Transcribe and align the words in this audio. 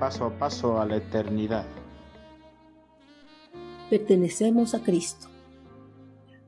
paso 0.00 0.24
a 0.24 0.38
paso 0.38 0.80
a 0.80 0.86
la 0.86 0.96
eternidad. 0.96 1.66
Pertenecemos 3.90 4.74
a 4.74 4.82
Cristo. 4.82 5.28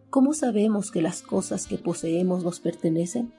¿Cómo 0.08 0.32
sabemos 0.32 0.90
que 0.90 1.02
las 1.02 1.20
cosas 1.20 1.66
que 1.66 1.76
poseemos 1.76 2.44
nos 2.44 2.60
pertenecen? 2.60 3.34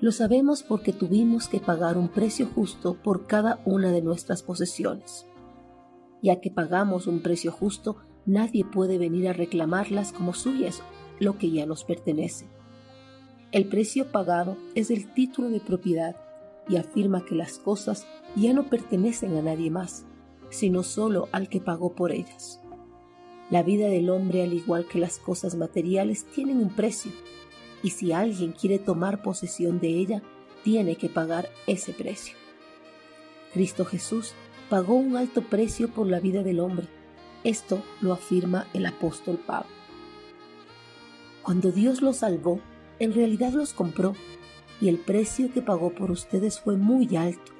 Lo 0.00 0.12
sabemos 0.12 0.62
porque 0.62 0.94
tuvimos 0.94 1.48
que 1.48 1.60
pagar 1.60 1.98
un 1.98 2.08
precio 2.08 2.48
justo 2.54 2.94
por 3.02 3.26
cada 3.26 3.60
una 3.66 3.92
de 3.92 4.00
nuestras 4.00 4.42
posesiones. 4.42 5.26
Ya 6.22 6.40
que 6.40 6.50
pagamos 6.50 7.06
un 7.06 7.20
precio 7.20 7.52
justo, 7.52 7.98
nadie 8.24 8.64
puede 8.64 8.96
venir 8.96 9.28
a 9.28 9.34
reclamarlas 9.34 10.12
como 10.12 10.32
suyas, 10.32 10.82
lo 11.20 11.36
que 11.36 11.50
ya 11.50 11.66
nos 11.66 11.84
pertenece. 11.84 12.46
El 13.50 13.66
precio 13.66 14.06
pagado 14.10 14.56
es 14.74 14.90
el 14.90 15.12
título 15.12 15.50
de 15.50 15.60
propiedad 15.60 16.16
y 16.68 16.76
afirma 16.76 17.24
que 17.24 17.34
las 17.34 17.58
cosas 17.58 18.06
ya 18.36 18.52
no 18.52 18.68
pertenecen 18.68 19.36
a 19.36 19.42
nadie 19.42 19.70
más, 19.70 20.06
sino 20.50 20.82
solo 20.82 21.28
al 21.32 21.48
que 21.48 21.60
pagó 21.60 21.94
por 21.94 22.12
ellas. 22.12 22.60
La 23.50 23.62
vida 23.62 23.88
del 23.88 24.08
hombre, 24.10 24.42
al 24.42 24.52
igual 24.52 24.86
que 24.86 24.98
las 24.98 25.18
cosas 25.18 25.54
materiales, 25.54 26.24
tienen 26.24 26.58
un 26.58 26.70
precio 26.70 27.12
y 27.82 27.90
si 27.90 28.12
alguien 28.12 28.52
quiere 28.52 28.78
tomar 28.78 29.22
posesión 29.22 29.80
de 29.80 29.88
ella, 29.88 30.22
tiene 30.62 30.96
que 30.96 31.08
pagar 31.08 31.48
ese 31.66 31.92
precio. 31.92 32.36
Cristo 33.52 33.84
Jesús 33.84 34.32
pagó 34.70 34.94
un 34.94 35.16
alto 35.16 35.42
precio 35.42 35.88
por 35.88 36.06
la 36.06 36.20
vida 36.20 36.42
del 36.42 36.60
hombre. 36.60 36.86
Esto 37.44 37.82
lo 38.00 38.12
afirma 38.12 38.66
el 38.72 38.86
apóstol 38.86 39.38
Pablo. 39.44 39.70
Cuando 41.42 41.72
Dios 41.72 42.00
los 42.00 42.18
salvó, 42.18 42.60
en 43.00 43.12
realidad 43.12 43.52
los 43.52 43.72
compró 43.72 44.14
y 44.82 44.90
el 44.90 44.98
precio 44.98 45.50
que 45.50 45.62
pagó 45.62 45.94
por 45.94 46.10
ustedes 46.10 46.60
fue 46.60 46.76
muy 46.76 47.16
alto. 47.16 47.52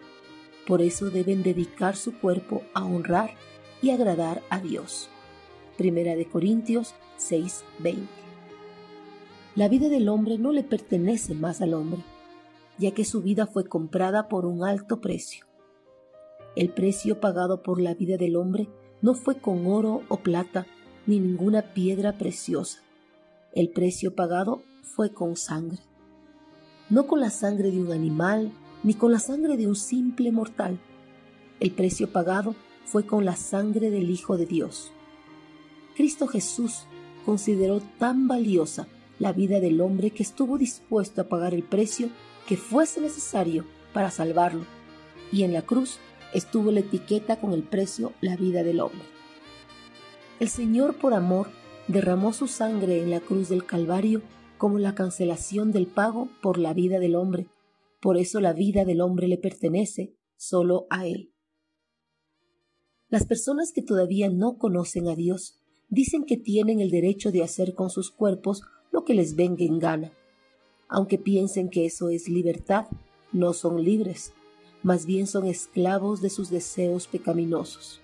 Por 0.66 0.82
eso 0.82 1.08
deben 1.08 1.42
dedicar 1.42 1.96
su 1.96 2.18
cuerpo 2.18 2.62
a 2.74 2.84
honrar 2.84 3.30
y 3.80 3.90
agradar 3.90 4.42
a 4.50 4.60
Dios. 4.60 5.08
Primera 5.78 6.16
de 6.16 6.26
Corintios 6.26 6.94
6:20 7.18 8.22
la 9.54 9.68
vida 9.68 9.90
del 9.90 10.08
hombre 10.08 10.38
no 10.38 10.50
le 10.50 10.64
pertenece 10.64 11.34
más 11.34 11.60
al 11.60 11.74
hombre, 11.74 12.02
ya 12.78 12.92
que 12.92 13.04
su 13.04 13.20
vida 13.20 13.46
fue 13.46 13.66
comprada 13.66 14.26
por 14.28 14.46
un 14.46 14.64
alto 14.64 15.02
precio. 15.02 15.44
El 16.56 16.70
precio 16.70 17.20
pagado 17.20 17.62
por 17.62 17.78
la 17.78 17.92
vida 17.92 18.16
del 18.16 18.36
hombre 18.36 18.68
no 19.02 19.12
fue 19.12 19.38
con 19.38 19.66
oro 19.66 20.04
o 20.08 20.16
plata 20.18 20.66
ni 21.06 21.20
ninguna 21.20 21.74
piedra 21.74 22.16
preciosa. 22.16 22.80
El 23.52 23.68
precio 23.68 24.14
pagado 24.14 24.62
fue 24.80 25.12
con 25.12 25.36
sangre. 25.36 25.80
No 26.92 27.06
con 27.06 27.20
la 27.20 27.30
sangre 27.30 27.70
de 27.70 27.80
un 27.80 27.90
animal 27.90 28.52
ni 28.82 28.92
con 28.92 29.12
la 29.12 29.18
sangre 29.18 29.56
de 29.56 29.66
un 29.66 29.76
simple 29.76 30.30
mortal. 30.30 30.78
El 31.58 31.70
precio 31.70 32.12
pagado 32.12 32.54
fue 32.84 33.06
con 33.06 33.24
la 33.24 33.34
sangre 33.34 33.88
del 33.88 34.10
Hijo 34.10 34.36
de 34.36 34.44
Dios. 34.44 34.92
Cristo 35.96 36.26
Jesús 36.26 36.84
consideró 37.24 37.80
tan 37.98 38.28
valiosa 38.28 38.88
la 39.18 39.32
vida 39.32 39.58
del 39.58 39.80
hombre 39.80 40.10
que 40.10 40.22
estuvo 40.22 40.58
dispuesto 40.58 41.22
a 41.22 41.28
pagar 41.30 41.54
el 41.54 41.62
precio 41.62 42.10
que 42.46 42.58
fuese 42.58 43.00
necesario 43.00 43.64
para 43.94 44.10
salvarlo, 44.10 44.66
y 45.32 45.44
en 45.44 45.54
la 45.54 45.62
cruz 45.62 45.98
estuvo 46.34 46.72
la 46.72 46.80
etiqueta 46.80 47.40
con 47.40 47.54
el 47.54 47.62
precio 47.62 48.12
la 48.20 48.36
vida 48.36 48.64
del 48.64 48.80
hombre. 48.80 49.06
El 50.40 50.50
Señor 50.50 50.98
por 50.98 51.14
amor 51.14 51.48
derramó 51.88 52.34
su 52.34 52.48
sangre 52.48 53.02
en 53.02 53.08
la 53.08 53.20
cruz 53.20 53.48
del 53.48 53.64
Calvario 53.64 54.20
como 54.62 54.78
la 54.78 54.94
cancelación 54.94 55.72
del 55.72 55.88
pago 55.88 56.28
por 56.40 56.56
la 56.56 56.72
vida 56.72 57.00
del 57.00 57.16
hombre. 57.16 57.48
Por 58.00 58.16
eso 58.16 58.40
la 58.40 58.52
vida 58.52 58.84
del 58.84 59.00
hombre 59.00 59.26
le 59.26 59.36
pertenece 59.36 60.14
solo 60.36 60.86
a 60.88 61.04
Él. 61.04 61.32
Las 63.08 63.26
personas 63.26 63.72
que 63.72 63.82
todavía 63.82 64.30
no 64.30 64.58
conocen 64.58 65.08
a 65.08 65.16
Dios 65.16 65.58
dicen 65.88 66.24
que 66.24 66.36
tienen 66.36 66.78
el 66.78 66.92
derecho 66.92 67.32
de 67.32 67.42
hacer 67.42 67.74
con 67.74 67.90
sus 67.90 68.12
cuerpos 68.12 68.62
lo 68.92 69.04
que 69.04 69.14
les 69.14 69.34
venga 69.34 69.64
en 69.64 69.80
gana. 69.80 70.12
Aunque 70.88 71.18
piensen 71.18 71.68
que 71.68 71.84
eso 71.84 72.08
es 72.08 72.28
libertad, 72.28 72.86
no 73.32 73.54
son 73.54 73.82
libres, 73.82 74.32
más 74.84 75.06
bien 75.06 75.26
son 75.26 75.46
esclavos 75.46 76.22
de 76.22 76.30
sus 76.30 76.50
deseos 76.50 77.08
pecaminosos. 77.08 78.00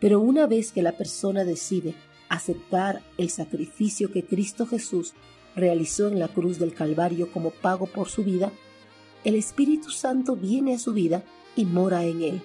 Pero 0.00 0.18
una 0.18 0.48
vez 0.48 0.72
que 0.72 0.82
la 0.82 0.96
persona 0.96 1.44
decide 1.44 1.94
aceptar 2.28 3.02
el 3.18 3.30
sacrificio 3.30 4.10
que 4.10 4.24
Cristo 4.24 4.66
Jesús 4.66 5.14
realizó 5.56 6.08
en 6.08 6.18
la 6.18 6.28
cruz 6.28 6.58
del 6.58 6.74
Calvario 6.74 7.32
como 7.32 7.50
pago 7.50 7.86
por 7.86 8.08
su 8.08 8.24
vida, 8.24 8.52
el 9.24 9.34
Espíritu 9.34 9.90
Santo 9.90 10.36
viene 10.36 10.74
a 10.74 10.78
su 10.78 10.92
vida 10.92 11.22
y 11.56 11.64
mora 11.64 12.04
en 12.04 12.22
él. 12.22 12.42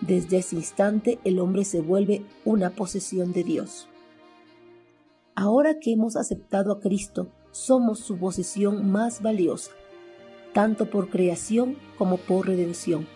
Desde 0.00 0.38
ese 0.38 0.56
instante 0.56 1.18
el 1.24 1.38
hombre 1.38 1.64
se 1.64 1.80
vuelve 1.80 2.24
una 2.44 2.70
posesión 2.70 3.32
de 3.32 3.44
Dios. 3.44 3.88
Ahora 5.34 5.78
que 5.80 5.92
hemos 5.92 6.16
aceptado 6.16 6.72
a 6.72 6.80
Cristo, 6.80 7.28
somos 7.52 8.00
su 8.00 8.18
posesión 8.18 8.90
más 8.90 9.22
valiosa, 9.22 9.70
tanto 10.52 10.90
por 10.90 11.08
creación 11.08 11.76
como 11.96 12.16
por 12.16 12.46
redención. 12.46 13.06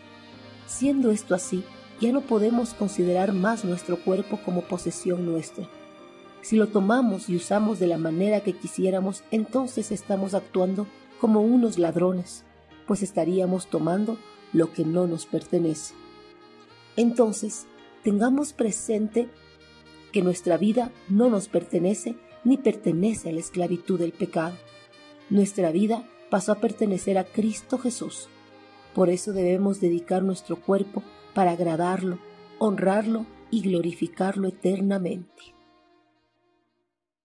Siendo 0.67 1.11
esto 1.11 1.35
así, 1.35 1.65
ya 2.01 2.13
no 2.13 2.21
podemos 2.21 2.75
considerar 2.75 3.33
más 3.33 3.65
nuestro 3.65 4.03
cuerpo 4.03 4.39
como 4.45 4.63
posesión 4.63 5.27
nuestra. 5.27 5.69
Si 6.47 6.55
lo 6.55 6.69
tomamos 6.69 7.29
y 7.29 7.35
usamos 7.35 7.81
de 7.81 7.89
la 7.89 7.99
manera 7.99 8.41
que 8.41 8.53
quisiéramos, 8.53 9.25
entonces 9.33 9.91
estamos 9.91 10.33
actuando 10.33 10.87
como 11.21 11.41
unos 11.41 11.77
ladrones, 11.77 12.45
pues 12.87 13.03
estaríamos 13.03 13.67
tomando 13.67 14.17
lo 14.53 14.73
que 14.73 14.85
no 14.85 15.09
nos 15.09 15.27
pertenece. 15.27 15.97
Entonces, 16.97 17.67
tengamos 18.05 18.53
presente 18.53 19.29
que 20.13 20.23
nuestra 20.23 20.57
vida 20.57 20.93
no 21.09 21.29
nos 21.31 21.49
pertenece 21.49 22.15
ni 22.45 22.59
pertenece 22.59 23.31
a 23.31 23.33
la 23.33 23.41
esclavitud 23.41 23.99
del 23.99 24.13
pecado. 24.13 24.55
Nuestra 25.31 25.73
vida 25.73 26.09
pasó 26.31 26.53
a 26.53 26.61
pertenecer 26.61 27.19
a 27.19 27.25
Cristo 27.25 27.77
Jesús. 27.77 28.29
Por 28.95 29.11
eso 29.11 29.33
debemos 29.33 29.81
dedicar 29.81 30.23
nuestro 30.23 30.55
cuerpo 30.55 31.03
para 31.35 31.51
agradarlo, 31.51 32.21
honrarlo 32.61 33.27
y 33.51 33.63
glorificarlo 33.63 34.47
eternamente. 34.47 35.56